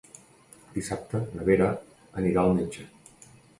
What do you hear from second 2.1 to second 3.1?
anirà al metge.